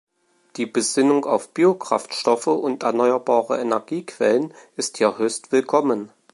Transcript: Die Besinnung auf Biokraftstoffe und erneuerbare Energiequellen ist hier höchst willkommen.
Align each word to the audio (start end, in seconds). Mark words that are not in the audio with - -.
Die 0.55 0.65
Besinnung 0.65 1.25
auf 1.25 1.53
Biokraftstoffe 1.53 2.47
und 2.47 2.81
erneuerbare 2.81 3.59
Energiequellen 3.61 4.51
ist 4.75 4.97
hier 4.97 5.19
höchst 5.19 5.51
willkommen. 5.51 6.11